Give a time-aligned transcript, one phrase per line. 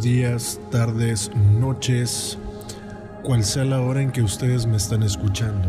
[0.00, 2.38] Días, tardes, noches,
[3.22, 5.68] cual sea la hora en que ustedes me están escuchando.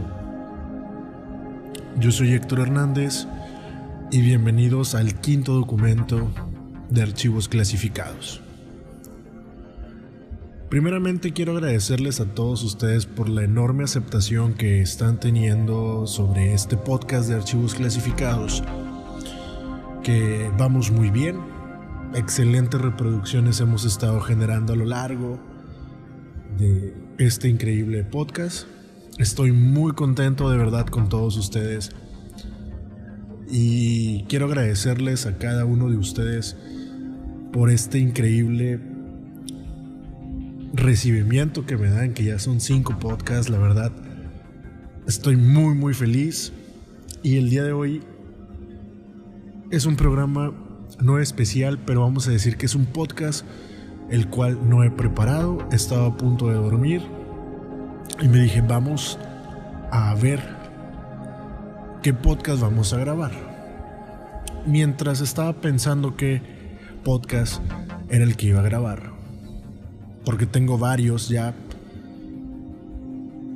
[2.00, 3.28] Yo soy Héctor Hernández
[4.10, 6.32] y bienvenidos al quinto documento
[6.89, 8.41] de archivos clasificados.
[10.69, 16.77] Primeramente quiero agradecerles a todos ustedes por la enorme aceptación que están teniendo sobre este
[16.77, 18.63] podcast de archivos clasificados,
[20.04, 21.50] que vamos muy bien,
[22.14, 25.39] excelentes reproducciones hemos estado generando a lo largo
[26.57, 28.68] de este increíble podcast.
[29.18, 31.92] Estoy muy contento de verdad con todos ustedes
[33.50, 36.58] y quiero agradecerles a cada uno de ustedes
[37.52, 38.80] por este increíble
[40.73, 43.91] recibimiento que me dan, que ya son cinco podcasts, la verdad.
[45.07, 46.53] Estoy muy, muy feliz.
[47.23, 48.02] Y el día de hoy
[49.69, 50.53] es un programa
[51.00, 53.45] no especial, pero vamos a decir que es un podcast
[54.09, 55.67] el cual no he preparado.
[55.72, 57.02] Estaba a punto de dormir
[58.22, 59.17] y me dije, vamos
[59.92, 60.42] a ver
[62.03, 63.31] qué podcast vamos a grabar.
[64.66, 66.42] Mientras estaba pensando qué
[67.03, 67.62] podcast
[68.09, 69.22] era el que iba a grabar
[70.25, 71.53] porque tengo varios ya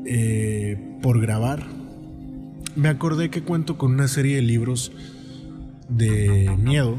[0.05, 1.65] eh, por grabar.
[2.75, 4.91] Me acordé que cuento con una serie de libros
[5.87, 6.97] de miedo,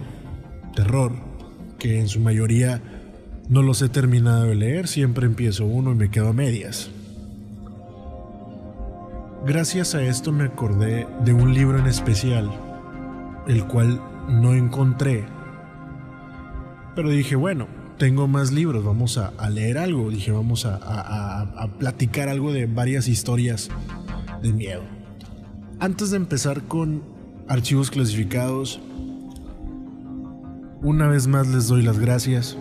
[0.77, 1.13] terror,
[1.81, 2.81] que en su mayoría
[3.49, 6.91] no los he terminado de leer, siempre empiezo uno y me quedo a medias.
[9.45, 12.51] Gracias a esto me acordé de un libro en especial,
[13.49, 15.25] el cual no encontré,
[16.97, 17.69] pero dije, bueno,
[17.99, 23.69] tengo más libros, vamos a, leer algo, dije, vamos a, platicar algo de varias historias
[24.43, 24.83] de miedo.
[25.79, 27.03] Antes de empezar con
[27.49, 28.81] archivos clasificados,
[30.83, 32.57] una vez más les doy las gracias.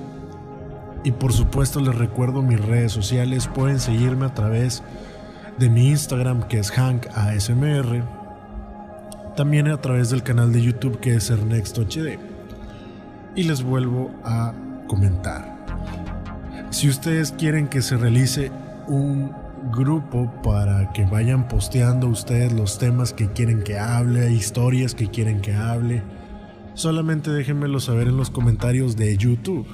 [1.03, 4.81] Y por supuesto les recuerdo mis redes sociales, pueden seguirme a través
[5.57, 8.03] de mi Instagram que es HankASMR,
[9.35, 12.17] también a través del canal de YouTube que es HD
[13.35, 14.53] Y les vuelvo a
[14.87, 15.55] comentar.
[16.71, 18.51] Si ustedes quieren que se realice
[18.87, 19.31] un
[19.71, 25.41] grupo para que vayan posteando ustedes los temas que quieren que hable, historias que quieren
[25.41, 26.01] que hable,
[26.75, 29.65] solamente déjenmelo saber en los comentarios de YouTube.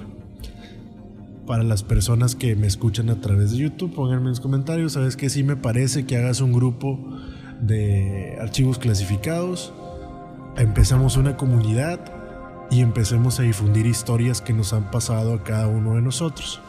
[1.45, 5.17] Para las personas que me escuchan a través de YouTube, pónganme en los comentarios, sabes
[5.17, 6.99] que si me parece que hagas un grupo
[7.59, 9.73] de archivos clasificados,
[10.55, 11.99] empezamos una comunidad
[12.69, 16.61] y empecemos a difundir historias que nos han pasado a cada uno de nosotros.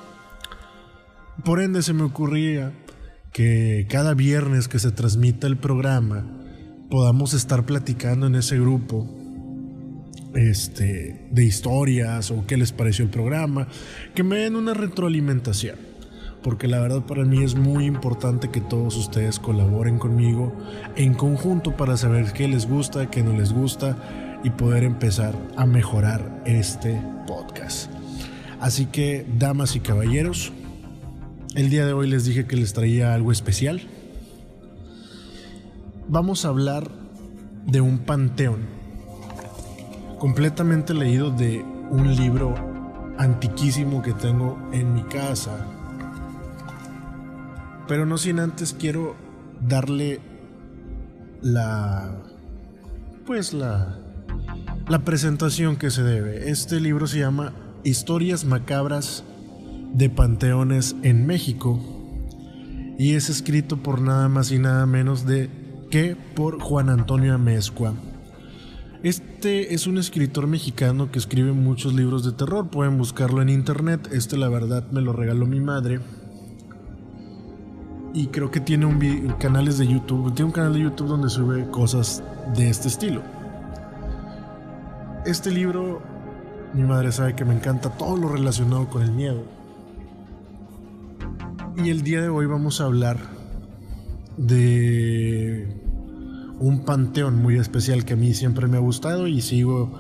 [1.45, 2.73] Por ende se me ocurría
[3.33, 6.27] que cada viernes que se transmita el programa
[6.91, 9.22] podamos estar platicando en ese grupo
[10.35, 13.69] este, de historias o qué les pareció el programa,
[14.15, 15.77] que me den una retroalimentación,
[16.43, 20.53] porque la verdad para mí es muy importante que todos ustedes colaboren conmigo
[20.97, 25.67] en conjunto para saber qué les gusta, qué no les gusta y poder empezar a
[25.67, 27.91] mejorar este podcast.
[28.61, 30.53] Así que, damas y caballeros,
[31.55, 33.83] el día de hoy les dije que les traía algo especial.
[36.09, 36.91] Vamos a hablar
[37.67, 38.82] de un panteón
[40.23, 42.55] completamente leído de un libro
[43.19, 45.67] antiquísimo que tengo en mi casa.
[47.89, 49.17] Pero no sin antes quiero
[49.61, 50.21] darle
[51.41, 52.23] la
[53.27, 53.99] pues la
[54.89, 56.51] la presentación que se debe.
[56.51, 57.53] Este libro se llama
[57.83, 59.25] Historias macabras
[59.93, 61.81] de panteones en México
[62.97, 65.51] y es escrito por nada más y nada menos de
[65.91, 67.93] que por Juan Antonio Amezcua.
[69.03, 74.09] Este es un escritor mexicano que escribe muchos libros de terror, pueden buscarlo en internet,
[74.13, 75.99] este la verdad me lo regaló mi madre.
[78.15, 78.87] Y creo que tiene
[79.41, 82.23] canales de YouTube, tiene un canal de YouTube donde sube cosas
[82.57, 83.23] de este estilo.
[85.27, 86.01] Este libro,
[86.73, 89.43] mi madre sabe que me encanta todo lo relacionado con el miedo.
[91.77, 93.19] Y el día de hoy vamos a hablar
[94.37, 95.82] de
[96.59, 99.93] un panteón muy especial que a mí siempre me ha gustado y sigo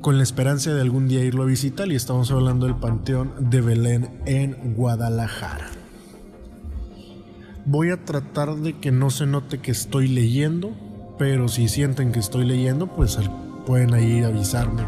[0.00, 3.60] con la esperanza de algún día irlo a visitar y estamos hablando del Panteón de
[3.60, 5.68] Belén en Guadalajara.
[7.66, 10.72] Voy a tratar de que no se note que estoy leyendo,
[11.18, 13.18] pero si sienten que estoy leyendo, pues
[13.66, 14.82] pueden ahí avisarme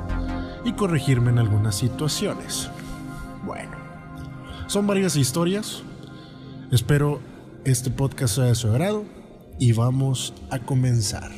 [0.65, 2.71] y corregirme en algunas situaciones.
[3.45, 3.77] Bueno,
[4.67, 5.83] son varias historias.
[6.71, 7.21] Espero
[7.65, 9.20] este podcast sea de su agrado
[9.61, 11.31] y vamos a comenzar.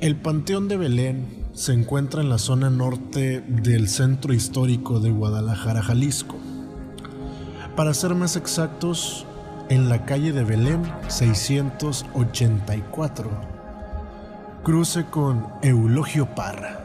[0.00, 5.82] El Panteón de Belén se encuentra en la zona norte del centro histórico de Guadalajara,
[5.82, 6.38] Jalisco.
[7.76, 9.26] Para ser más exactos,
[9.68, 13.30] en la calle de Belén 684,
[14.64, 16.80] cruce con Eulogio Parra.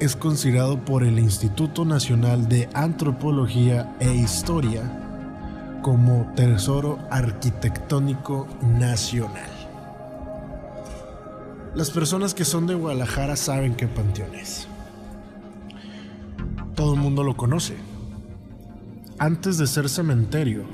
[0.00, 5.03] Es considerado por el Instituto Nacional de Antropología e Historia
[5.84, 8.48] como Tesoro Arquitectónico
[8.80, 9.50] Nacional.
[11.76, 14.66] Las personas que son de Guadalajara saben qué panteón es.
[16.74, 17.76] Todo el mundo lo conoce
[19.18, 20.64] antes de ser cementerio,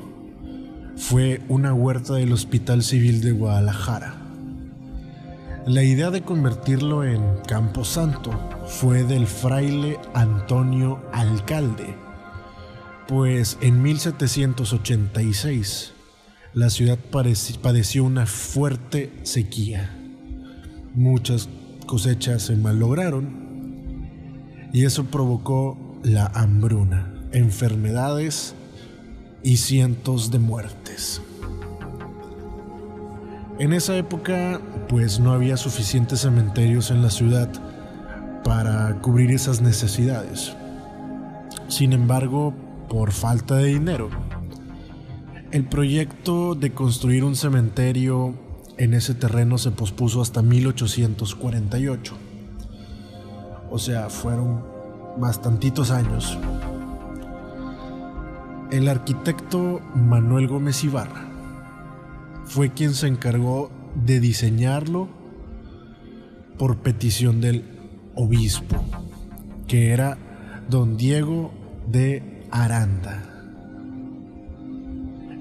[0.96, 4.14] fue una huerta del Hospital Civil de Guadalajara.
[5.66, 8.32] La idea de convertirlo en Campo Santo
[8.66, 11.94] fue del fraile Antonio Alcalde,
[13.10, 15.92] pues en 1786
[16.54, 16.96] la ciudad
[17.60, 19.98] padeció una fuerte sequía.
[20.94, 21.48] Muchas
[21.86, 24.06] cosechas se malograron
[24.72, 28.54] y eso provocó la hambruna enfermedades
[29.42, 31.20] y cientos de muertes.
[33.58, 37.50] En esa época, pues no había suficientes cementerios en la ciudad
[38.44, 40.52] para cubrir esas necesidades.
[41.66, 42.54] Sin embargo,
[42.90, 44.10] por falta de dinero,
[45.50, 48.34] el proyecto de construir un cementerio
[48.76, 52.14] en ese terreno se pospuso hasta 1848.
[53.70, 54.62] O sea, fueron
[55.18, 56.38] bastantitos años
[58.70, 61.28] el arquitecto Manuel Gómez Ibarra
[62.44, 65.08] fue quien se encargó de diseñarlo
[66.56, 67.64] por petición del
[68.14, 68.76] obispo,
[69.66, 70.18] que era
[70.68, 71.52] don Diego
[71.88, 73.22] de Aranda.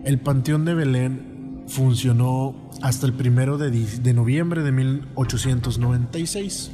[0.05, 6.71] El Panteón de Belén funcionó hasta el primero de, noviembre de 1896.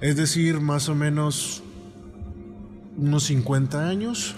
[0.00, 1.62] Es decir, más o menos
[2.96, 4.34] unos 50 años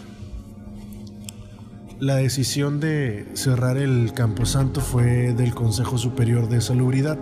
[2.00, 7.18] la decisión de cerrar el Camposanto fue del Consejo Superior de Salubridad.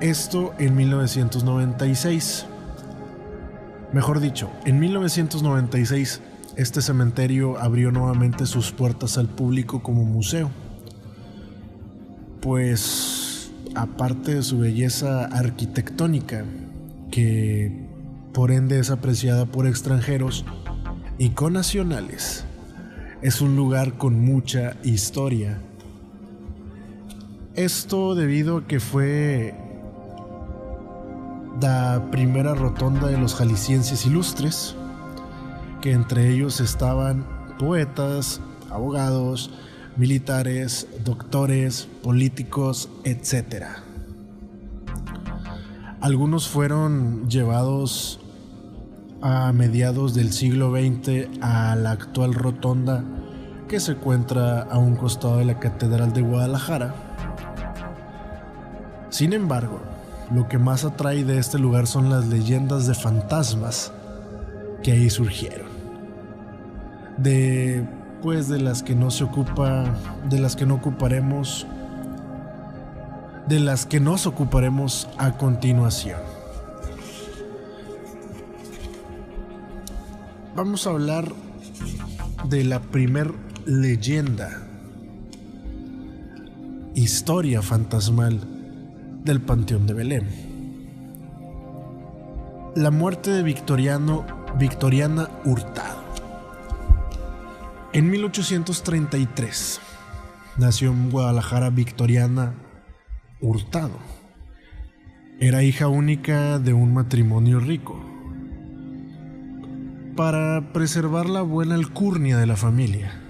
[0.00, 2.46] Esto en 1996.
[3.92, 6.20] Mejor dicho, en 1996
[6.56, 10.50] este cementerio abrió nuevamente sus puertas al público como museo.
[12.40, 16.44] Pues aparte de su belleza arquitectónica,
[17.10, 17.86] que
[18.34, 20.44] por ende es apreciada por extranjeros
[21.18, 22.44] y nacionales
[23.22, 25.60] es un lugar con mucha historia.
[27.54, 29.54] Esto debido a que fue
[31.60, 34.76] la primera rotonda de los jaliscienses ilustres,
[35.80, 37.26] que entre ellos estaban
[37.58, 38.40] poetas,
[38.70, 39.50] abogados,
[39.96, 43.64] militares, doctores, políticos, etc.
[46.00, 48.20] Algunos fueron llevados
[49.20, 53.04] a mediados del siglo XX a la actual rotonda
[53.66, 56.94] que se encuentra a un costado de la Catedral de Guadalajara.
[59.10, 59.80] Sin embargo,
[60.30, 63.92] lo que más atrae de este lugar son las leyendas de fantasmas
[64.82, 65.68] que ahí surgieron.
[67.16, 67.86] De
[68.22, 69.84] pues de las que no se ocupa,
[70.28, 71.66] de las que no ocuparemos,
[73.46, 76.18] de las que nos ocuparemos a continuación.
[80.58, 81.24] vamos a hablar
[82.48, 83.32] de la primer
[83.64, 84.66] leyenda,
[86.96, 88.57] historia fantasmal
[89.24, 90.26] del Panteón de Belén.
[92.74, 94.24] La muerte de Victoriano,
[94.58, 96.02] Victoriana Hurtado.
[97.92, 99.80] En 1833
[100.58, 102.54] nació en Guadalajara Victoriana
[103.40, 103.98] Hurtado.
[105.40, 108.04] Era hija única de un matrimonio rico
[110.16, 113.27] para preservar la buena alcurnia de la familia.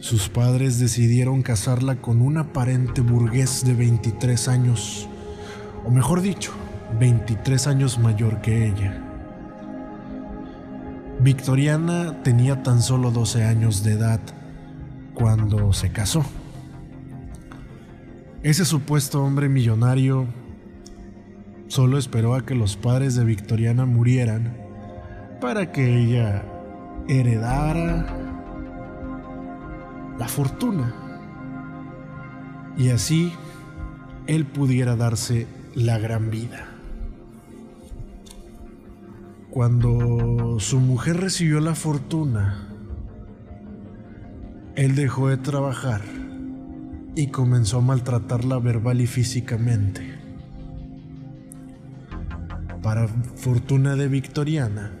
[0.00, 5.08] Sus padres decidieron casarla con un aparente burgués de 23 años,
[5.84, 6.52] o mejor dicho,
[7.00, 9.04] 23 años mayor que ella.
[11.20, 14.20] Victoriana tenía tan solo 12 años de edad
[15.14, 16.24] cuando se casó.
[18.44, 20.26] Ese supuesto hombre millonario
[21.66, 24.56] solo esperó a que los padres de Victoriana murieran
[25.40, 26.44] para que ella
[27.08, 28.17] heredara
[30.18, 30.94] la fortuna
[32.76, 33.32] y así
[34.26, 36.68] él pudiera darse la gran vida.
[39.50, 42.68] Cuando su mujer recibió la fortuna,
[44.76, 46.02] él dejó de trabajar
[47.16, 50.18] y comenzó a maltratarla verbal y físicamente.
[52.82, 54.92] Para fortuna de Victoriana,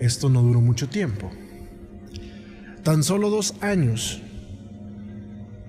[0.00, 1.30] esto no duró mucho tiempo.
[2.82, 4.22] Tan solo dos años,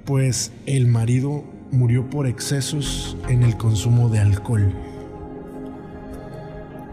[0.06, 4.72] pues el marido murió por excesos en el consumo de alcohol.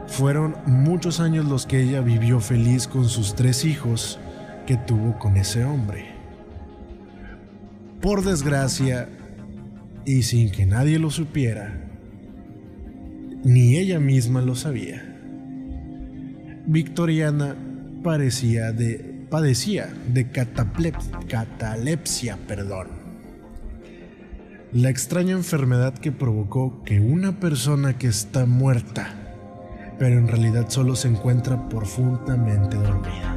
[0.08, 4.18] Fueron muchos años los que ella vivió feliz con sus tres hijos
[4.66, 6.06] que tuvo con ese hombre.
[8.00, 9.08] Por desgracia,
[10.04, 11.84] y sin que nadie lo supiera,
[13.44, 15.04] ni ella misma lo sabía.
[16.66, 17.56] Victoriana
[18.02, 22.88] parecía de, padecía de catalepsia, perdón.
[24.72, 29.14] La extraña enfermedad que provocó que una persona que está muerta,
[29.98, 33.34] pero en realidad solo se encuentra profundamente dormida.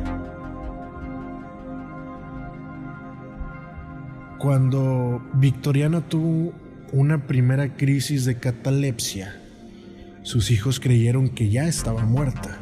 [4.40, 6.54] Cuando Victoriana tuvo
[6.92, 9.40] una primera crisis de catalepsia,
[10.24, 12.60] sus hijos creyeron que ya estaba muerta.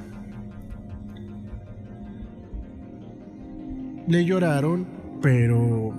[4.10, 4.88] Le lloraron,
[5.22, 5.94] pero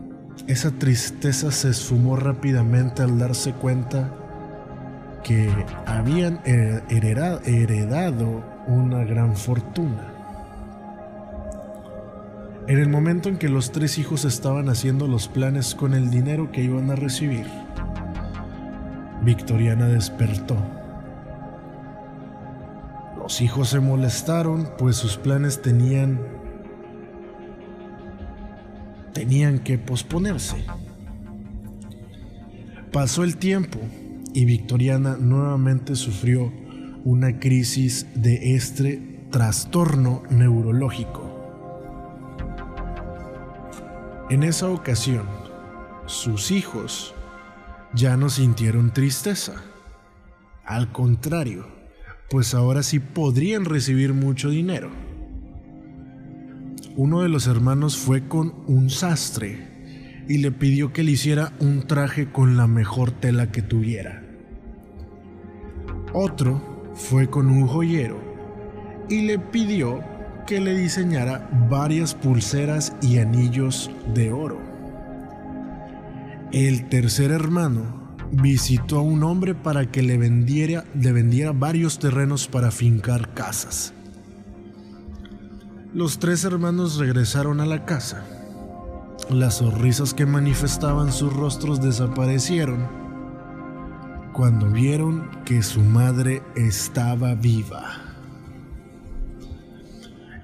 [0.49, 4.13] esa tristeza se esfumó rápidamente al darse cuenta
[5.23, 5.49] que
[5.87, 10.13] habían heredado una gran fortuna.
[12.67, 16.51] En el momento en que los tres hijos estaban haciendo los planes con el dinero
[16.51, 17.47] que iban a recibir,
[19.23, 20.57] Victoriana despertó
[23.31, 26.19] los hijos se molestaron, pues sus planes tenían
[29.13, 30.65] tenían que posponerse.
[32.93, 33.79] Pasó el tiempo
[34.35, 36.53] y Victoriana nuevamente sufrió
[37.05, 41.31] una crisis de este trastorno neurológico.
[44.29, 45.27] En esa ocasión,
[46.07, 47.15] sus hijos
[47.95, 49.63] ya no sintieron tristeza.
[50.65, 51.67] Al contrario,
[52.29, 54.91] pues ahora sí podrían recibir mucho dinero.
[57.03, 61.87] Uno de los hermanos fue con un sastre y le pidió que le hiciera un
[61.87, 64.23] traje con la mejor tela que tuviera.
[66.13, 68.21] Otro fue con un joyero
[69.09, 70.05] y le pidió
[70.47, 74.61] que le diseñara varias pulseras y anillos de oro.
[76.53, 82.47] El tercer hermano visitó a un hombre para que le vendiera, le vendiera varios terrenos
[82.47, 83.95] para fincar casas.
[85.93, 88.25] Los tres hermanos regresaron a la casa.
[89.29, 92.87] Las sonrisas que manifestaban sus rostros desaparecieron
[94.33, 98.03] cuando vieron que su madre estaba viva.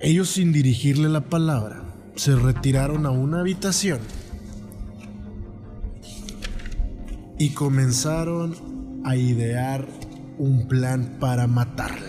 [0.01, 1.85] Ellos sin dirigirle la palabra
[2.17, 4.01] se retiraron a una habitación
[7.39, 9.87] y comenzaron a idear
[10.39, 12.06] un plan para matarla.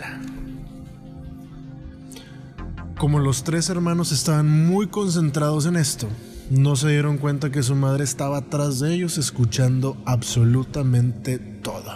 [2.98, 6.08] Como los tres hermanos estaban muy concentrados en esto,
[6.50, 11.94] no se dieron cuenta que su madre estaba atrás de ellos escuchando absolutamente todo.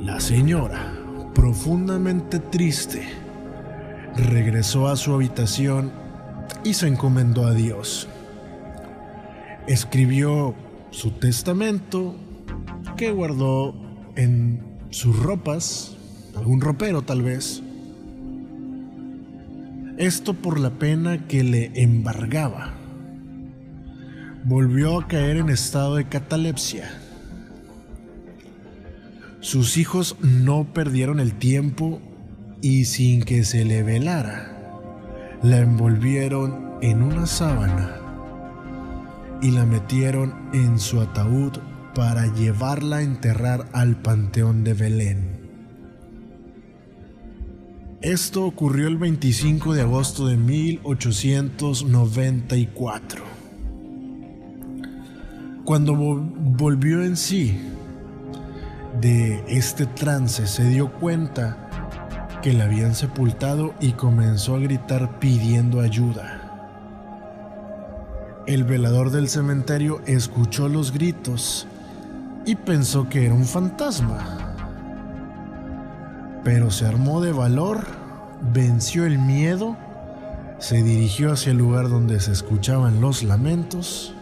[0.00, 0.92] La señora,
[1.34, 3.08] profundamente triste,
[4.16, 5.92] regresó a su habitación
[6.64, 8.08] y se encomendó a Dios
[9.66, 10.54] escribió
[10.90, 12.14] su testamento
[12.96, 13.74] que guardó
[14.14, 15.96] en sus ropas,
[16.36, 17.62] algún ropero tal vez.
[19.98, 22.74] Esto por la pena que le embargaba.
[24.44, 26.90] Volvió a caer en estado de catalepsia.
[29.40, 32.02] Sus hijos no perdieron el tiempo
[32.60, 37.96] y sin que se le velara, la envolvieron en una sábana
[39.40, 41.52] y la metieron en su ataúd
[41.94, 45.35] para llevarla a enterrar al Panteón de Belén.
[48.06, 53.24] Esto ocurrió el 25 de agosto de 1894.
[55.64, 57.60] Cuando volvió en sí
[59.00, 61.68] de este trance, se dio cuenta
[62.44, 66.42] que la habían sepultado y comenzó a gritar pidiendo ayuda.
[68.46, 71.66] El velador del cementerio escuchó los gritos
[72.44, 74.44] y pensó que era un fantasma.
[76.44, 77.95] Pero se armó de valor,
[78.40, 79.76] venció el miedo,
[80.58, 84.14] se dirigió hacia el lugar donde se escuchaban los lamentos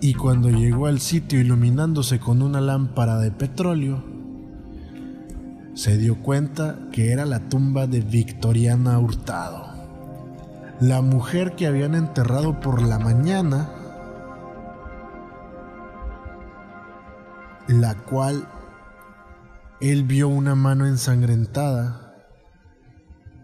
[0.00, 4.04] y cuando llegó al sitio iluminándose con una lámpara de petróleo,
[5.74, 9.66] se dio cuenta que era la tumba de Victoriana Hurtado.
[10.80, 13.70] La mujer que habían enterrado por la mañana,
[17.66, 18.46] la cual
[19.80, 22.05] él vio una mano ensangrentada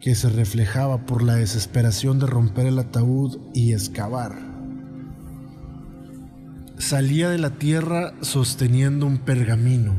[0.02, 4.36] que se reflejaba por la desesperación de romper el ataúd y excavar.
[6.76, 9.94] Salía de la tierra sosteniendo un pergamino.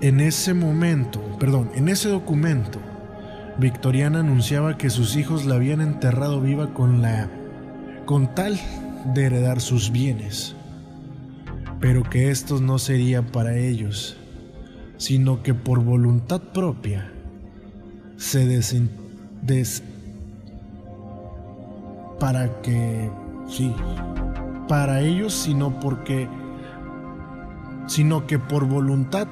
[0.00, 2.78] En ese momento, perdón, en ese documento,
[3.58, 7.28] Victoriana anunciaba que sus hijos la habían enterrado viva con la
[8.06, 8.58] con tal
[9.12, 10.54] de heredar sus bienes,
[11.80, 14.19] pero que estos no serían para ellos,
[15.00, 17.10] sino que por voluntad propia
[18.18, 19.82] se des,
[22.20, 23.10] para que
[23.48, 23.72] sí,
[24.68, 26.28] para ellos, sino porque
[27.86, 29.26] sino que por voluntad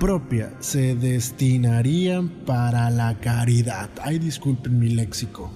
[0.00, 3.90] propia se destinarían para la caridad.
[4.02, 5.52] Ay, disculpen mi léxico.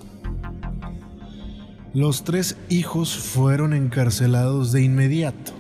[1.95, 5.53] Los tres hijos fueron encarcelados de inmediato,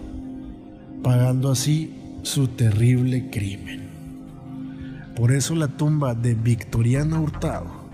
[1.02, 3.88] pagando así su terrible crimen.
[5.14, 7.86] Por eso la tumba de Victoriana Hurtado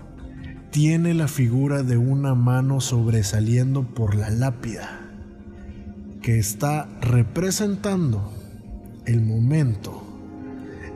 [0.71, 5.01] tiene la figura de una mano sobresaliendo por la lápida,
[6.23, 8.33] que está representando
[9.05, 10.01] el momento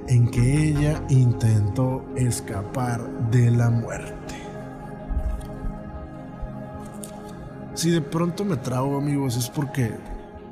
[0.08, 4.34] en que ella intentó escapar de la muerte.
[7.76, 9.92] Si de pronto me trago amigos es porque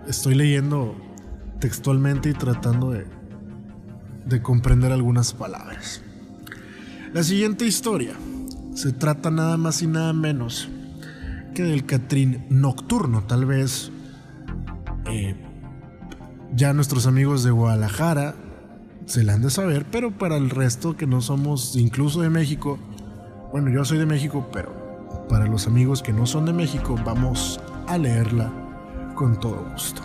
[0.08, 0.96] estoy leyendo
[1.60, 3.06] textualmente y tratando de,
[4.26, 6.02] de comprender algunas palabras.
[7.14, 8.14] La siguiente historia
[8.74, 10.70] se trata nada más y nada menos
[11.53, 13.90] que del Catrín nocturno, tal vez
[15.06, 15.36] eh,
[16.53, 18.36] ya nuestros amigos de Guadalajara
[19.06, 22.77] se la han de saber, pero para el resto que no somos incluso de México,
[23.51, 24.86] bueno, yo soy de México, pero
[25.29, 28.51] para los amigos que no son de México, vamos a leerla
[29.16, 30.01] con todo gusto.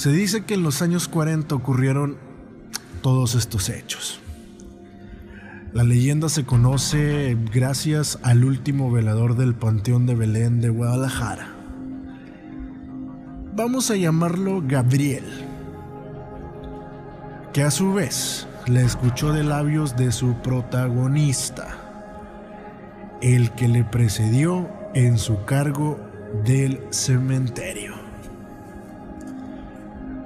[0.00, 2.16] Se dice que en los años 40 ocurrieron
[3.02, 4.18] todos estos hechos.
[5.74, 11.54] La leyenda se conoce gracias al último velador del Panteón de Belén de Guadalajara.
[13.54, 15.26] Vamos a llamarlo Gabriel
[17.52, 21.76] que a su vez le escuchó de labios de su protagonista,
[23.20, 26.00] el que le precedió en su cargo
[26.46, 27.99] del cementerio.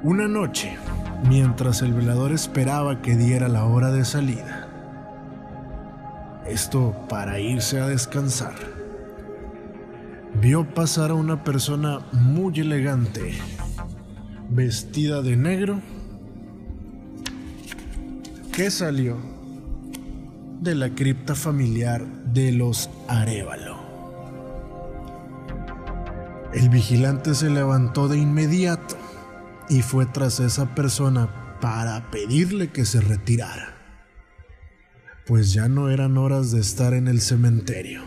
[0.05, 0.77] Una noche,
[1.31, 4.69] mientras el velador esperaba que diera la hora de salida,
[6.47, 8.53] esto para irse a descansar,
[10.39, 13.33] vio pasar a una persona muy elegante,
[14.51, 15.81] vestida de negro,
[18.53, 19.17] que salió
[20.61, 23.79] de la cripta familiar de los Arevalo.
[26.53, 28.99] El vigilante se levantó de inmediato
[29.69, 33.75] y fue tras esa persona para pedirle que se retirara,
[35.27, 38.03] pues ya no eran horas de estar en el cementerio.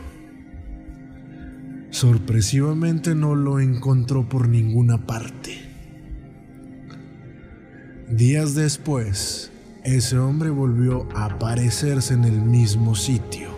[1.90, 5.68] Sorpresivamente no lo encontró por ninguna parte.
[8.10, 9.52] Días después,
[9.84, 13.50] ese hombre volvió a aparecerse en el mismo sitio.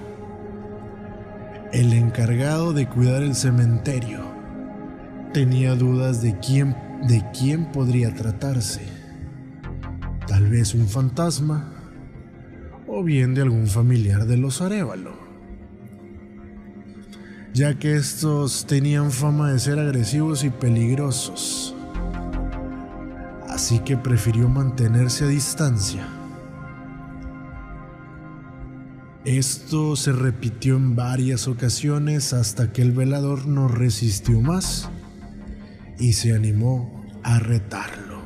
[1.73, 4.21] El encargado de cuidar el cementerio
[5.33, 6.75] tenía dudas de quién,
[7.07, 8.81] de quién podría tratarse.
[10.27, 11.73] Tal vez un fantasma
[12.87, 15.13] o bien de algún familiar de los Arevalo,
[17.53, 21.75] ya que estos tenían fama de ser agresivos y peligrosos.
[23.47, 26.07] Así que prefirió mantenerse a distancia
[29.25, 34.89] Esto se repitió en varias ocasiones hasta que el velador no resistió más
[35.99, 38.23] y se animó a retarlo.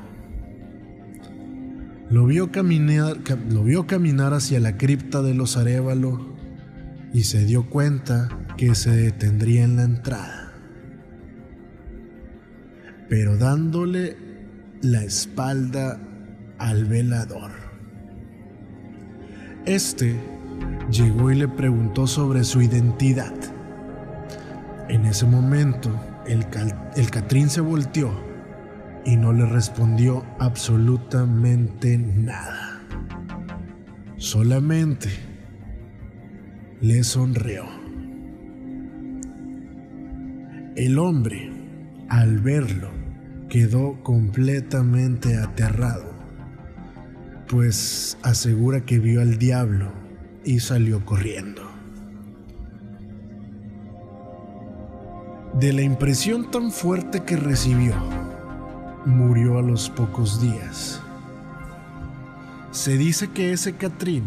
[2.09, 3.17] Lo vio caminar,
[3.49, 6.35] lo vio caminar hacia la cripta de los Arevalo
[7.11, 10.53] y se dio cuenta que se detendría en la entrada.
[13.09, 14.15] Pero dándole
[14.81, 15.99] la espalda
[16.59, 17.51] al velador.
[19.65, 20.19] Este
[20.91, 23.33] llegó y le preguntó sobre su identidad.
[24.89, 25.89] En ese momento,
[26.27, 28.11] el, Catrín se volteó
[29.05, 32.81] y no le respondió absolutamente nada.
[34.17, 35.09] Solamente
[36.81, 37.65] le sonrió.
[40.75, 41.51] El hombre,
[42.09, 42.89] al verlo,
[43.49, 46.13] quedó completamente aterrado,
[47.47, 49.91] pues asegura que vio al diablo
[50.43, 51.72] y salió corriendo.
[55.59, 57.93] De la impresión tan fuerte que recibió,
[59.05, 60.99] murió a los pocos días.
[62.71, 64.23] Se dice que ese Catrín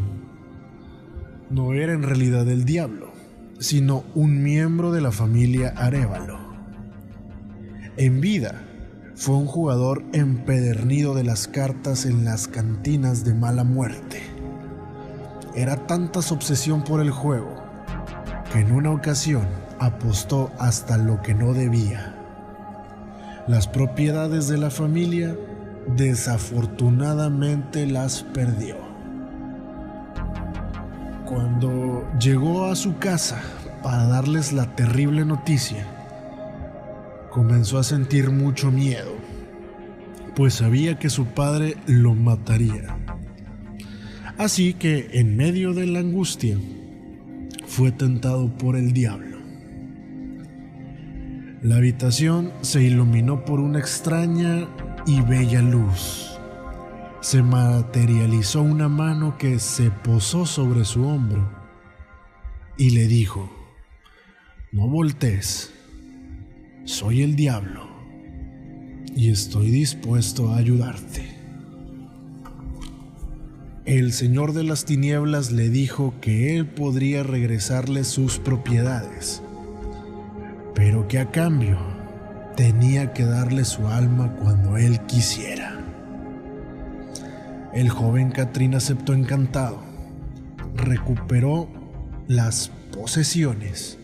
[1.50, 3.10] no era en realidad el diablo,
[3.58, 6.38] sino un miembro de la familia Arevalo.
[7.96, 8.62] En vida,
[9.16, 14.22] fue un jugador empedernido de las cartas en las cantinas de mala muerte.
[15.56, 17.52] Era tanta su obsesión por el juego
[18.52, 22.14] que en una ocasión apostó hasta lo que no debía.
[23.46, 25.36] Las propiedades de la familia
[25.94, 28.76] desafortunadamente las perdió.
[31.26, 33.40] Cuando llegó a su casa
[33.82, 35.86] para darles la terrible noticia,
[37.30, 39.12] comenzó a sentir mucho miedo,
[40.34, 42.96] pues sabía que su padre lo mataría.
[44.38, 46.58] Así que en medio de la angustia,
[47.66, 49.25] fue tentado por el diablo.
[51.66, 54.68] La habitación se iluminó por una extraña
[55.04, 56.38] y bella luz.
[57.20, 61.50] Se materializó una mano que se posó sobre su hombro
[62.78, 63.50] y le dijo,
[64.70, 65.72] no voltees,
[66.84, 67.88] soy el diablo
[69.16, 71.36] y estoy dispuesto a ayudarte.
[73.86, 79.42] El Señor de las Tinieblas le dijo que él podría regresarle sus propiedades
[80.76, 81.78] pero que a cambio
[82.54, 85.72] tenía que darle su alma cuando él quisiera.
[87.72, 89.80] El joven Catrín aceptó encantado,
[90.74, 91.68] recuperó
[92.28, 93.98] las posesiones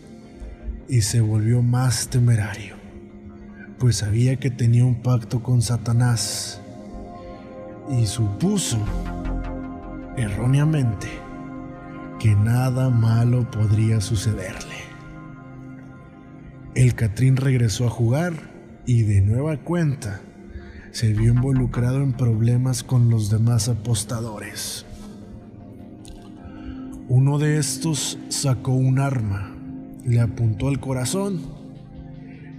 [0.89, 2.75] y se volvió más temerario,
[3.77, 6.59] pues sabía que tenía un pacto con Satanás
[7.99, 8.79] y supuso,
[10.17, 11.07] erróneamente,
[12.19, 14.72] que nada malo podría sucederle.
[16.75, 18.33] El Catrín regresó a jugar
[18.87, 20.21] y de nueva cuenta
[20.91, 24.83] se vio involucrado en problemas con los demás apostadores.
[27.09, 29.55] Uno de estos sacó un arma,
[30.03, 31.41] le apuntó al corazón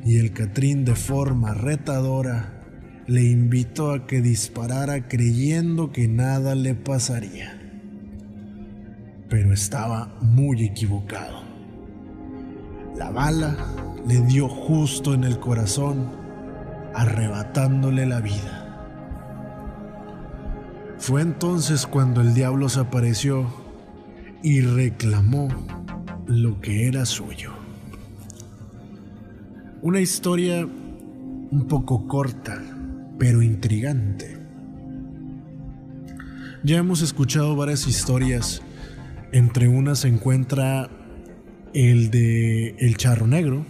[0.04, 2.62] y el Catrín de forma retadora
[3.08, 7.60] le invitó a que disparara creyendo que nada le pasaría.
[9.28, 11.42] Pero estaba muy equivocado.
[12.96, 13.56] La bala
[14.06, 16.10] le dio justo en el corazón,
[16.94, 18.64] arrebatándole la vida.
[20.98, 23.46] Fue entonces cuando el diablo se apareció
[24.42, 25.48] y reclamó
[26.26, 27.52] lo que era suyo.
[29.82, 32.62] Una historia un poco corta,
[33.18, 34.38] pero intrigante.
[36.62, 38.62] Ya hemos escuchado varias historias,
[39.32, 40.88] entre unas se encuentra
[41.74, 43.66] el de El Charro Negro,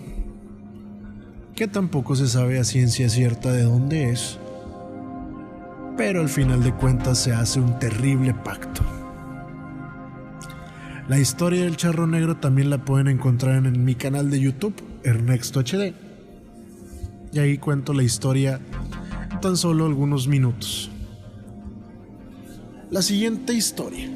[1.54, 4.38] que tampoco se sabe a ciencia cierta de dónde es,
[5.96, 8.82] pero al final de cuentas se hace un terrible pacto.
[11.06, 15.60] La historia del charro negro también la pueden encontrar en mi canal de YouTube, Ernesto
[15.60, 15.94] HD.
[17.32, 18.58] Y ahí cuento la historia
[19.42, 20.90] tan solo algunos minutos.
[22.90, 24.08] La siguiente historia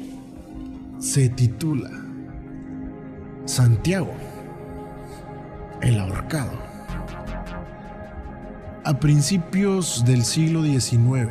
[0.99, 1.91] se titula
[3.45, 4.13] Santiago,
[5.81, 6.68] el ahorcado.
[8.89, 11.29] A principios del siglo XIX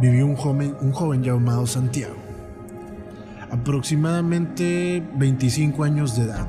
[0.00, 2.16] vivió un joven, llamado Santiago,
[3.50, 6.48] aproximadamente 25 años de edad,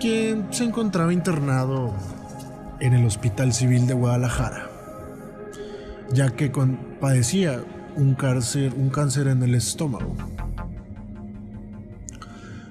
[0.00, 1.94] quien se encontraba internado
[2.80, 4.68] en el Hospital Civil de Guadalajara,
[6.12, 6.50] ya que
[7.00, 7.62] padecía
[7.94, 10.16] un cáncer en el estómago.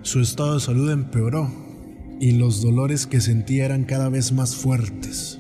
[0.02, 1.67] Su estado de salud empeoró
[2.20, 5.40] y los dolores que sentía eran cada vez más fuertes.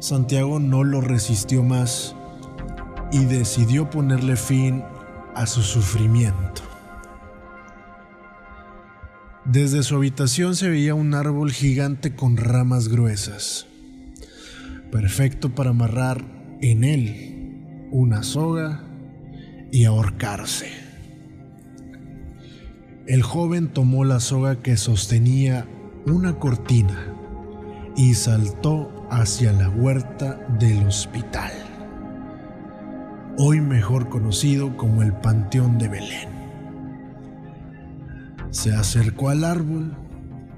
[0.00, 2.14] Santiago no lo resistió más
[3.10, 4.82] y decidió ponerle fin
[5.34, 6.62] a su sufrimiento.
[9.44, 13.66] Desde su habitación se veía un árbol gigante con ramas gruesas,
[14.92, 16.22] perfecto para amarrar
[16.60, 18.84] en él una soga
[19.72, 20.87] y ahorcarse.
[23.08, 25.66] El joven tomó la soga que sostenía
[26.04, 27.14] una cortina
[27.96, 31.50] y saltó hacia la huerta del hospital,
[33.38, 36.28] hoy mejor conocido como el Panteón de Belén.
[38.50, 39.96] Se acercó al árbol,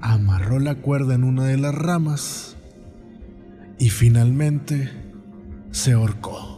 [0.01, 2.57] amarró la cuerda en una de las ramas
[3.79, 4.91] y finalmente
[5.71, 6.49] se ahorcó.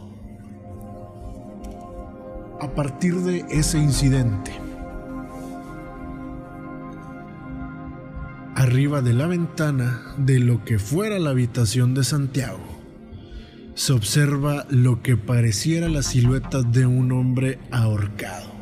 [2.60, 4.63] a partir de ese incidente,
[8.64, 12.64] arriba de la ventana de lo que fuera la habitación de Santiago,
[13.74, 18.52] se observa lo que pareciera la silueta de un hombre ahorcado.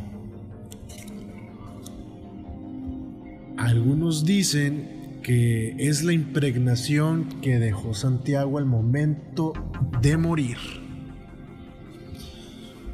[3.57, 9.53] Algunos dicen que es la impregnación que dejó Santiago al momento
[10.01, 10.57] de morir.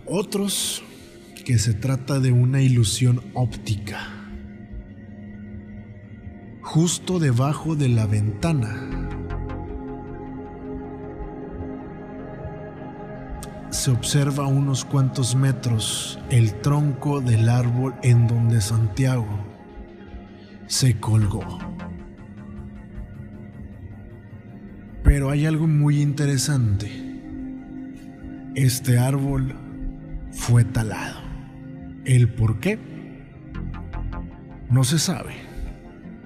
[0.04, 0.82] Otros
[1.46, 4.17] que se trata de una ilusión óptica.
[6.70, 8.76] Justo debajo de la ventana
[13.70, 19.26] se observa unos cuantos metros el tronco del árbol en donde Santiago
[20.66, 21.58] se colgó.
[25.02, 26.92] Pero hay algo muy interesante.
[28.54, 29.56] Este árbol
[30.32, 31.18] fue talado.
[32.04, 32.78] ¿El por qué?
[34.68, 35.47] No se sabe.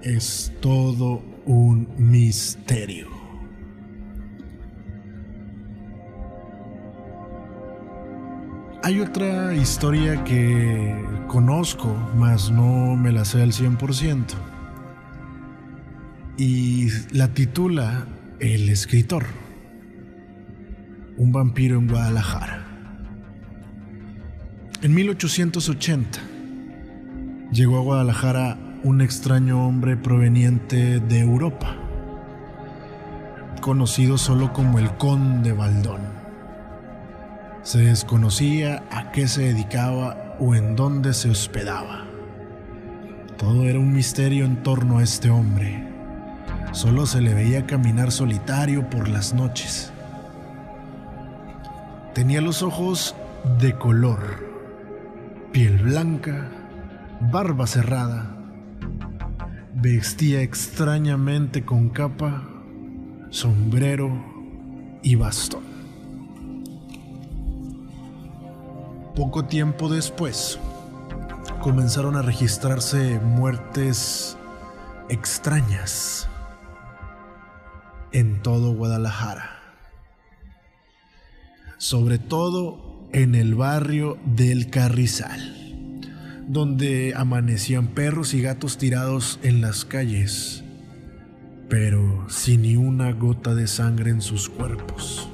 [0.02, 3.08] Es todo un misterio.
[8.82, 10.92] Hay otra historia que
[11.28, 14.24] conozco, mas no me la sé al 100%.
[16.36, 18.08] Y la titula
[18.40, 19.26] El escritor.
[21.16, 22.66] Un vampiro en Guadalajara.
[24.82, 26.18] En 1880
[27.52, 31.76] llegó a Guadalajara un extraño hombre proveniente de Europa,
[33.60, 36.00] conocido solo como el Conde Baldón.
[37.62, 42.06] Se desconocía a qué se dedicaba o en dónde se hospedaba.
[43.38, 45.86] Todo era un misterio en torno a este hombre.
[46.72, 49.92] Solo se le veía caminar solitario por las noches.
[52.14, 53.14] Tenía los ojos
[53.60, 54.44] de color,
[55.52, 56.48] piel blanca,
[57.20, 58.41] barba cerrada.
[59.82, 62.48] Vestía extrañamente con capa,
[63.30, 64.12] sombrero
[65.02, 65.64] y bastón.
[69.16, 70.60] Poco tiempo después,
[71.60, 74.36] comenzaron a registrarse muertes
[75.08, 76.28] extrañas
[78.12, 79.58] en todo Guadalajara.
[81.78, 85.61] Sobre todo en el barrio del Carrizal,
[86.48, 90.64] donde amanecían perros y gatos tirados en las calles,
[91.68, 95.28] pero sin ni una gota de sangre en sus cuerpos.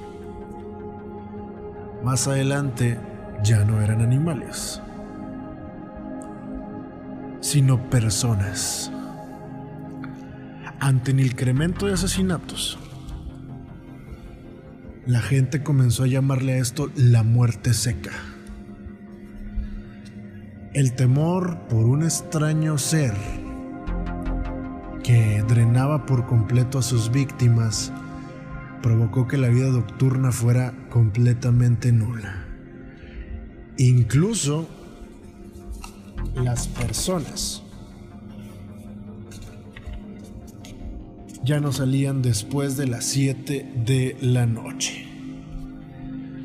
[2.04, 2.98] Más adelante
[3.42, 4.80] ya no eran animales,
[7.40, 8.92] sino personas.
[10.80, 12.78] Ante el incremento de asesinatos,
[15.06, 18.12] la gente comenzó a llamarle a esto la muerte seca.
[20.78, 23.12] El temor por un extraño ser
[25.02, 27.92] que drenaba por completo a sus víctimas
[28.80, 32.46] provocó que la vida nocturna fuera completamente nula.
[33.76, 34.68] Incluso
[36.36, 37.64] las personas
[41.42, 45.07] ya no salían después de las 7 de la noche.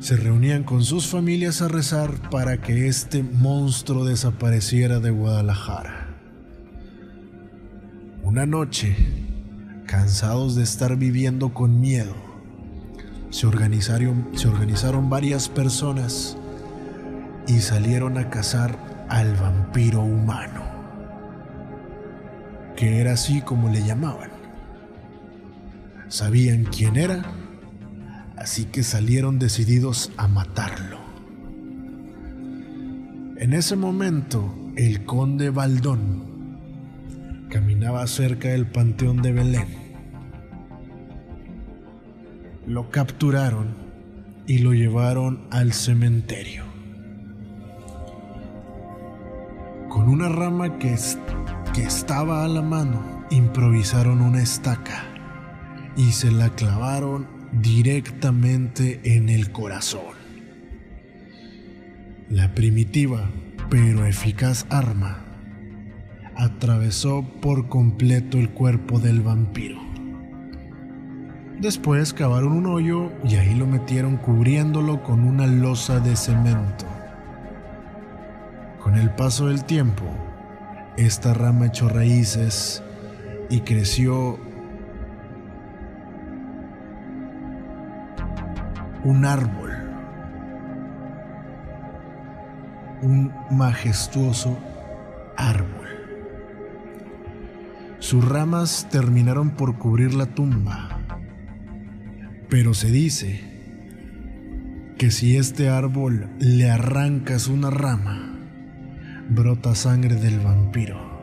[0.04, 6.08] Se reunían con sus familias a rezar para que este monstruo desapareciera de Guadalajara.
[8.22, 8.94] Una noche,
[9.86, 12.14] cansados de estar viviendo con miedo,
[13.30, 16.36] se organizaron, varias personas
[17.48, 20.64] y salieron a cazar al vampiro humano,
[22.76, 24.28] que era así como le llamaban.
[26.08, 27.24] Sabían quién era,
[28.36, 30.98] así que salieron decididos a matarlo.
[33.36, 36.24] En ese momento, el conde Baldón
[37.50, 39.68] caminaba cerca del panteón de Belén.
[42.66, 43.74] Lo capturaron
[44.46, 46.64] y lo llevaron al cementerio.
[49.88, 50.96] Con una rama que,
[51.72, 55.04] que estaba a la mano, improvisaron una estaca
[55.96, 60.14] y se la clavaron directamente en el corazón.
[62.28, 63.30] La primitiva
[63.70, 65.24] pero eficaz arma
[66.36, 69.80] atravesó por completo el cuerpo del vampiro.
[71.60, 76.84] Después cavaron un hoyo y ahí lo metieron cubriéndolo con una losa de cemento.
[78.80, 80.04] Con el paso del tiempo,
[80.96, 82.82] esta rama echó raíces
[83.48, 84.38] y creció
[89.04, 89.84] un árbol.
[93.04, 94.58] un majestuoso
[95.36, 95.88] árbol.
[97.98, 101.00] Sus ramas terminaron por cubrir la tumba,
[102.48, 103.40] pero se dice
[104.96, 108.38] que si este árbol le arrancas una rama,
[109.28, 111.13] brota sangre del vampiro.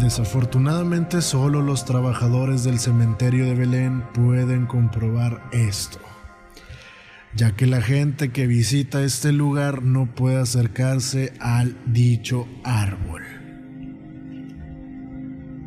[0.00, 5.98] Desafortunadamente solo los trabajadores del cementerio de Belén pueden comprobar esto,
[7.34, 13.24] ya que la gente que visita este lugar no puede acercarse al dicho árbol.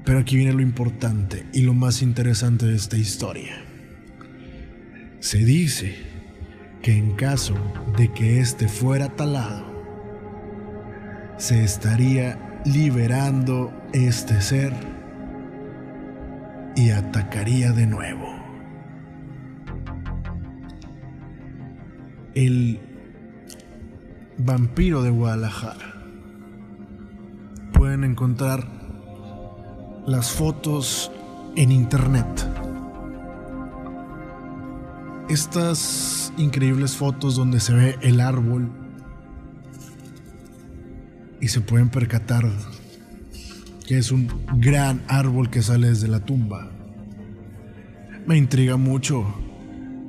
[0.06, 3.62] Pero aquí viene lo importante y lo más interesante de esta historia.
[5.20, 5.98] Se dice
[6.82, 7.56] que en caso
[7.98, 9.66] de que éste fuera talado,
[11.38, 14.74] se estaría liberando este ser
[16.76, 18.28] y atacaría de nuevo.
[22.34, 22.80] El
[24.38, 26.06] vampiro de Guadalajara.
[27.74, 28.68] Pueden encontrar
[30.06, 31.12] las fotos
[31.56, 32.28] en internet.
[35.30, 38.81] Estas increíbles fotos donde se ve el árbol
[41.42, 42.46] y se pueden percatar
[43.88, 46.72] que es un gran árbol que sale desde la tumba.
[48.26, 49.26] Me intriga mucho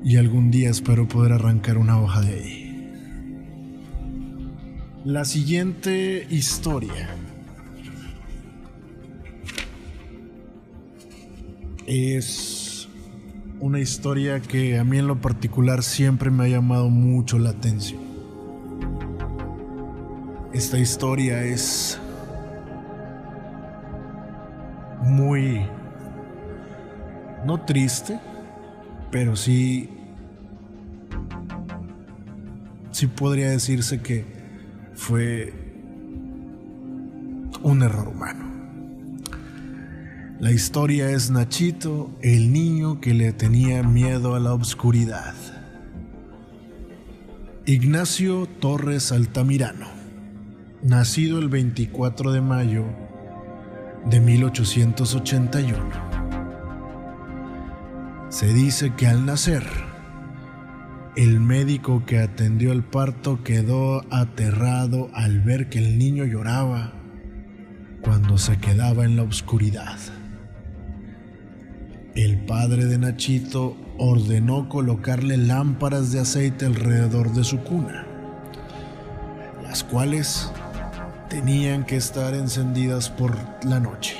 [0.04, 2.62] y algún día espero poder arrancar una hoja de ahí.
[5.04, 7.08] La siguiente historia
[11.86, 12.88] es
[13.58, 18.11] una historia que a mí en lo particular siempre me ha llamado mucho la atención.
[20.52, 21.98] Esta historia es
[25.00, 25.62] muy,
[27.46, 28.20] no triste,
[29.10, 29.88] pero sí,
[32.90, 34.26] sí podría decirse que
[34.94, 35.54] fue
[37.62, 38.44] un error humano.
[40.38, 45.34] La historia es Nachito, el niño que le tenía miedo a la oscuridad.
[47.64, 50.01] Ignacio Torres Altamirano
[50.82, 52.84] nacido el 24 de mayo
[54.04, 55.78] de 1881.
[58.30, 59.64] Se dice que al nacer,
[61.16, 66.94] el médico que atendió el parto quedó aterrado al ver que el niño lloraba
[68.00, 69.98] cuando se quedaba en la oscuridad.
[72.16, 78.04] El padre de Nachito ordenó colocarle lámparas de aceite alrededor de su cuna,
[79.62, 80.50] las cuales
[81.32, 84.18] tenían que estar encendidas por la noche.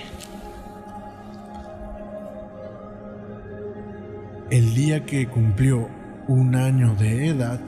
[4.49, 5.91] El día que cumplió
[6.27, 7.61] un año de edad,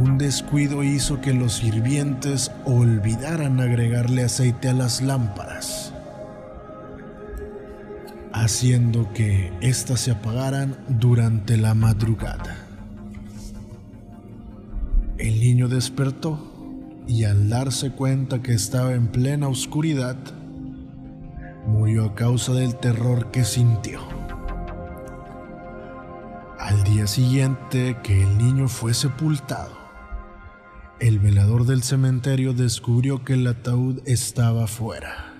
[0.00, 5.92] un descuido hizo que los sirvientes olvidaran agregarle aceite a las lámparas,
[8.32, 12.56] haciendo que éstas se apagaran durante la madrugada.
[15.18, 16.55] El niño despertó
[17.06, 20.16] y al darse cuenta que estaba en plena oscuridad,
[21.66, 24.00] murió a causa del terror que sintió.
[26.58, 29.76] Al día siguiente que el niño fue sepultado,
[30.98, 35.34] el velador del cementerio descubrió que el ataúd estaba fuera.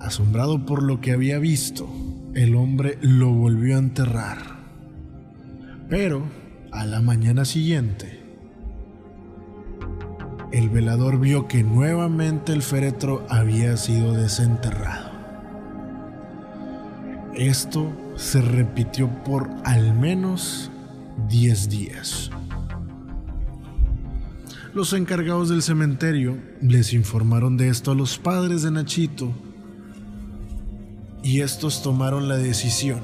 [0.00, 1.88] Asombrado por lo que había visto,
[2.34, 4.38] el hombre lo volvió a enterrar.
[5.88, 6.22] Pero
[6.70, 8.17] a la mañana siguiente,
[10.52, 15.10] el velador vio que nuevamente el féretro había sido desenterrado.
[17.34, 20.70] Esto se repitió por al menos
[21.28, 22.30] 10 días.
[24.74, 29.32] Los encargados del cementerio les informaron de esto a los padres de Nachito
[31.22, 33.00] y estos tomaron la decisión.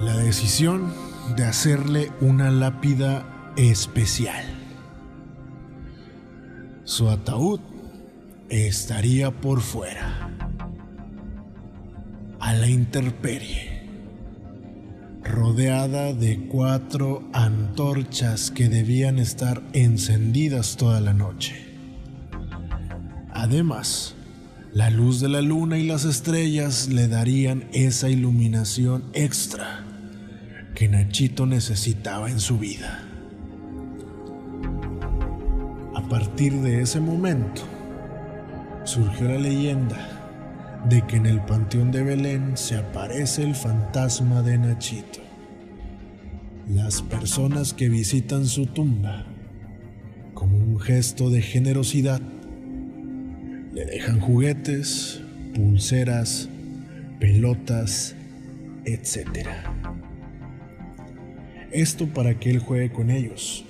[0.00, 0.92] La decisión
[1.36, 4.44] de hacerle una lápida especial.
[6.84, 7.60] Su ataúd
[8.48, 10.30] estaría por fuera,
[12.38, 13.88] a la intemperie,
[15.22, 21.74] rodeada de cuatro antorchas que debían estar encendidas toda la noche.
[23.32, 24.14] Además,
[24.72, 29.84] la luz de la luna y las estrellas le darían esa iluminación extra
[30.74, 33.15] que Nachito necesitaba en su vida.
[36.06, 37.62] A partir de ese momento
[38.84, 44.56] surgió la leyenda de que en el Panteón de Belén se aparece el fantasma de
[44.56, 45.18] Nachito.
[46.68, 49.26] las personas que visitan su tumba,
[50.32, 52.20] como un gesto de generosidad,
[53.74, 55.20] le dejan juguetes,
[55.56, 56.48] pulseras,
[57.18, 58.14] pelotas,
[58.84, 59.48] etc.
[61.72, 63.64] Esto para que él juegue con ellos.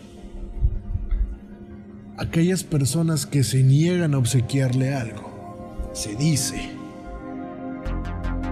[2.18, 6.70] Aquellas personas que se niegan a obsequiarle algo, se dice,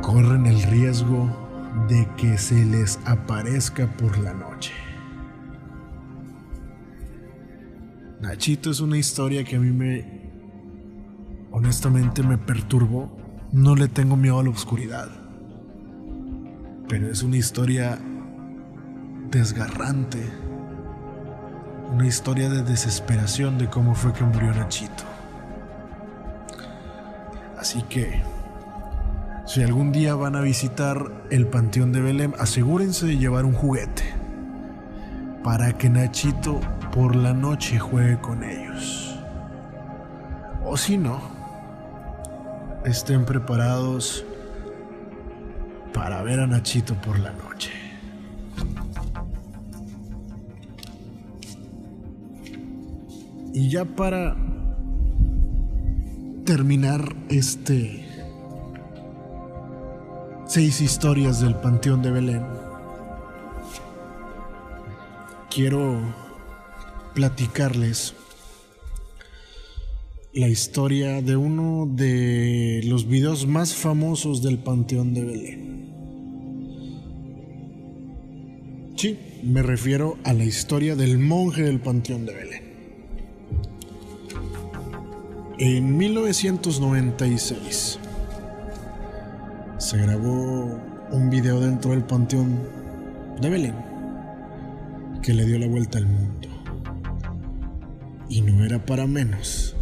[0.03, 1.35] corren el riesgo
[1.89, 4.73] de que se les aparezca por la noche.
[8.21, 10.31] Nachito es una historia que a mí me,
[11.51, 13.17] honestamente me perturbó.
[13.51, 15.09] No le tengo miedo a la oscuridad.
[16.89, 17.99] Pero es una historia
[19.31, 20.44] desgarrante.
[21.95, 25.05] Una historia de desesperación de cómo fue que murió Nachito.
[27.57, 28.21] Así que,
[29.47, 30.99] si algún día van a visitar
[31.31, 34.03] el Panteón de Belém, asegúrense de llevar un juguete
[35.45, 36.61] para que Nachito
[36.93, 39.17] por la noche juegue con ellos.
[40.65, 41.21] O si no,
[42.85, 44.25] estén preparados
[45.93, 47.54] para ver a Nachito por la noche.
[53.55, 54.37] Y ya para
[56.45, 58.05] terminar este
[60.49, 62.43] seis historias del Panteón de Belén,
[65.55, 66.01] quiero
[67.15, 68.15] platicarles
[70.33, 75.75] la historia de uno de los videos más famosos del Panteón de Belén.
[78.97, 82.64] Sí, me refiero a la historia del monje del Panteón de Belén.
[85.59, 88.01] En 1996
[89.79, 90.81] se grabó
[91.13, 92.59] un video dentro del Panteón
[93.41, 93.77] de Belén
[95.23, 96.49] que le dio la vuelta al mundo.
[98.29, 99.77] Y no era para menos,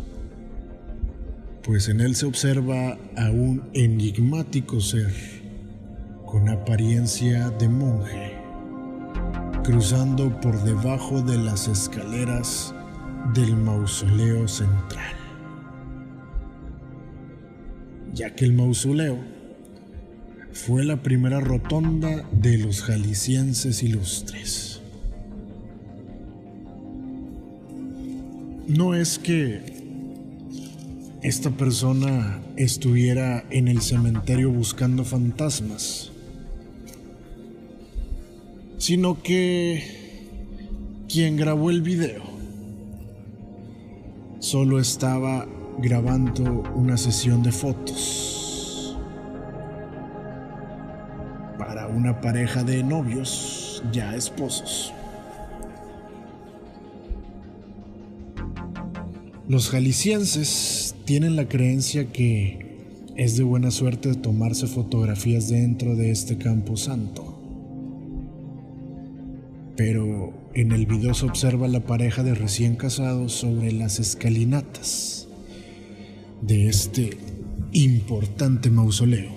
[1.62, 5.11] pues en él se observa a un enigmático ser
[6.27, 8.37] con apariencia de monje,
[9.64, 12.75] cruzando por debajo de las escaleras
[13.33, 15.22] del mausoleo central,
[18.13, 19.19] ya que el mausoleo
[20.53, 24.73] fue la primera rotonda de los jaliscienses ilustres.
[28.73, 29.61] no es que
[31.23, 36.11] esta persona estuviera en el cementerio buscando fantasmas,
[38.79, 39.85] sino que
[41.09, 42.23] quien grabó el video
[44.41, 45.47] solo estaba
[45.79, 48.97] grabando una sesión de fotos
[51.59, 54.93] para una pareja de novios ya esposos.
[59.49, 62.73] Los jaliscienses tienen la creencia que
[63.16, 67.39] es de buena suerte tomarse fotografías dentro de este campo santo.
[69.77, 75.22] Pero en el video se observa la pareja de recién casados sobre las escalinatas
[76.43, 77.16] de este
[77.72, 79.30] importante mausoleo.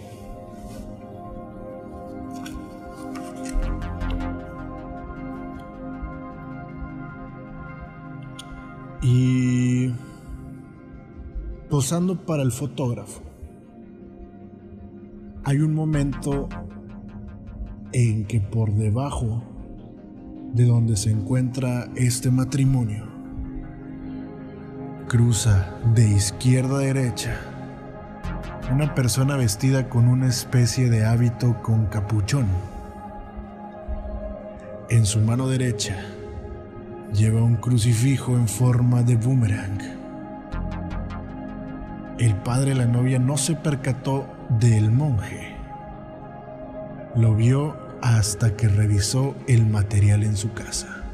[9.01, 9.91] Y
[11.70, 13.22] posando para el fotógrafo,
[15.43, 16.49] hay un momento
[17.93, 19.43] en que por debajo
[20.53, 23.14] de donde se encuentra este matrimonio,
[25.16, 27.39] cruza de izquierda a derecha
[28.70, 32.47] una persona vestida con una especie de hábito con capuchón.
[34.89, 35.95] En su mano derecha
[37.13, 39.80] lleva un crucifijo en forma de boomerang.
[42.20, 44.28] El padre de la novia no se percató
[44.59, 45.55] del monje.
[47.16, 51.05] Lo vio hasta que revisó el material en su casa.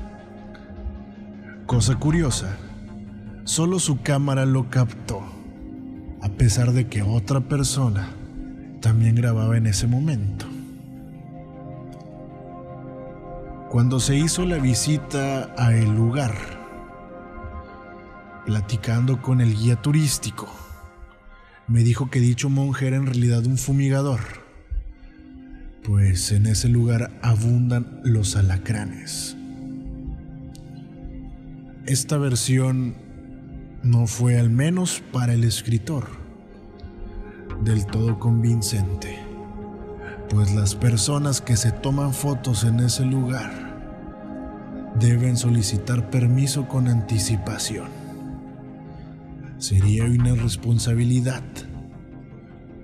[1.68, 2.58] Cosa curiosa,
[3.52, 5.22] solo su cámara lo captó,
[6.22, 8.08] a pesar de que otra persona
[8.80, 10.46] también grababa en ese momento.
[13.70, 16.34] Cuando se hizo la visita a el lugar,
[18.46, 20.48] platicando con el guía turístico,
[21.68, 24.22] me dijo que dicho monje era en realidad un fumigador,
[25.84, 29.36] pues en ese lugar abundan los alacranes.
[31.86, 33.11] Esta versión
[33.84, 36.08] no fue al menos para el escritor
[37.64, 39.32] del todo convincente
[40.32, 43.52] pues las personas que se toman fotos en ese lugar
[44.98, 47.88] deben solicitar permiso con anticipación.
[49.58, 51.44] Sería una responsabilidad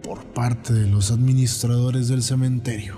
[0.03, 2.95] por parte de los administradores del cementerio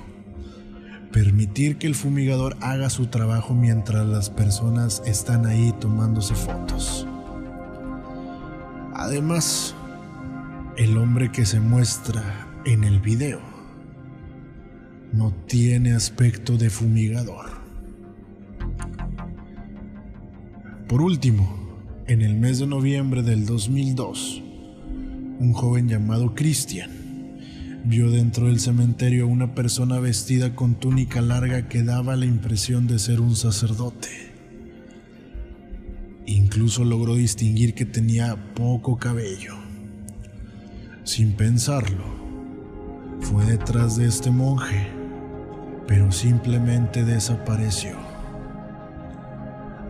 [1.11, 7.08] permitir que el fumigador haga su trabajo mientras las personas están ahí tomándose fotos.
[9.01, 9.73] Además,
[10.75, 13.39] el hombre que se muestra en el video
[15.13, 17.45] no tiene aspecto de fumigador.
[20.89, 24.43] Por último, en el mes de noviembre del 2002,
[25.39, 26.91] un joven llamado Christian
[27.85, 32.85] vio dentro del cementerio a una persona vestida con túnica larga que daba la impresión
[32.85, 34.28] de ser un sacerdote.
[36.29, 39.55] Incluso logró distinguir que tenía poco cabello.
[41.03, 42.03] Sin pensarlo,
[43.19, 44.89] fue detrás de este monje,
[45.87, 47.95] pero simplemente desapareció.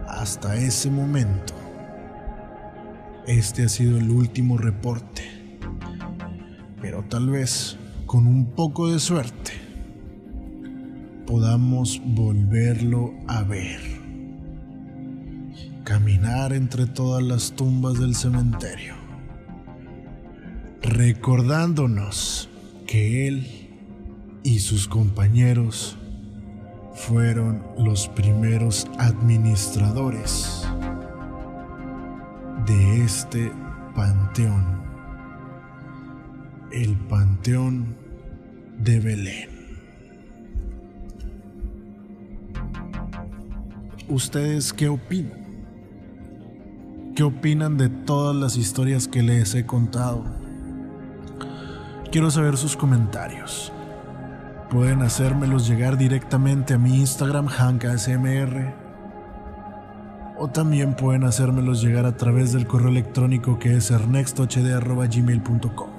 [0.07, 1.53] Hasta ese momento,
[3.27, 5.23] este ha sido el último reporte,
[6.81, 7.75] pero tal vez
[8.05, 9.51] con un poco de suerte
[11.27, 13.98] podamos volverlo a ver.
[15.89, 18.93] Caminar entre todas las tumbas del cementerio,
[20.83, 22.47] recordándonos
[22.85, 23.47] que él
[24.43, 25.97] y sus compañeros
[26.93, 30.63] fueron los primeros administradores
[32.67, 33.51] de este
[33.95, 34.83] panteón,
[36.71, 37.97] el panteón
[38.77, 39.49] de Belén.
[44.07, 45.38] ¿Ustedes qué opinan?
[47.19, 50.23] ¿Qué opinan de todas las historias que les he contado?
[52.13, 53.73] Quiero saber sus comentarios.
[54.69, 58.73] Pueden hacérmelos llegar directamente a mi Instagram, HankASMR.
[60.37, 65.89] O también pueden hacérmelos llegar a través del correo electrónico que es ernextohd.gmail.com.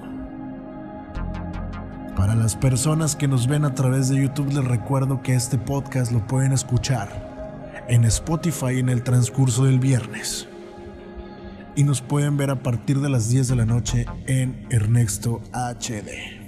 [2.16, 6.12] Para las personas que nos ven a través de YouTube les recuerdo que este podcast
[6.12, 10.49] lo pueden escuchar en Spotify en el transcurso del viernes.
[11.76, 16.40] Y nos pueden ver a partir de las 10 de la noche en Ernesto HD.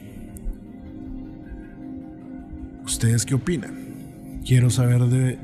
[2.84, 4.42] ¿Ustedes qué opinan?
[4.44, 5.38] Quiero saber de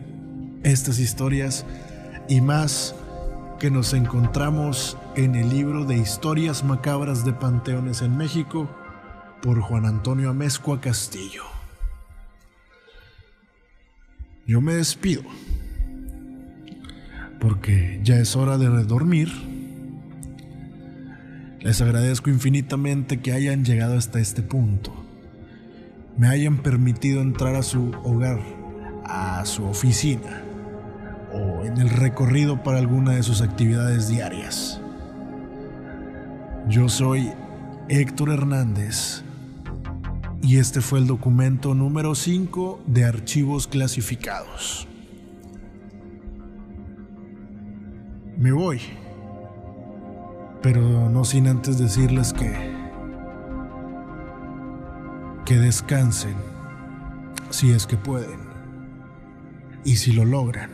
[0.64, 1.64] estas historias
[2.29, 2.95] y más
[3.59, 8.68] que nos encontramos en el libro de Historias Macabras de Panteones en México
[9.43, 11.45] por Juan Antonio Amezcua Castillo.
[14.47, 15.22] Yo me despido
[17.41, 19.31] porque ya es hora de dormir.
[21.61, 24.93] Les agradezco infinitamente que hayan llegado hasta este punto.
[26.17, 28.41] Me hayan permitido entrar a su hogar,
[29.05, 30.43] a su oficina
[31.33, 34.81] o en el recorrido para alguna de sus actividades diarias.
[36.69, 37.33] Yo soy
[37.89, 39.23] Héctor Hernández
[40.43, 44.87] y este fue el documento número 5 de archivos clasificados.
[48.37, 48.81] Me voy,
[50.63, 52.77] pero no sin antes decirles que
[55.45, 56.37] que descansen
[57.49, 58.49] si es que pueden
[59.85, 60.71] y si lo logran,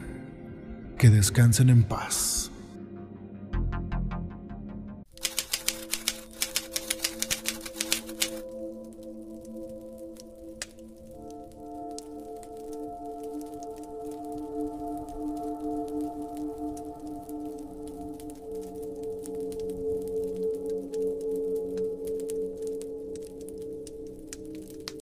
[0.99, 2.51] que descansen en paz.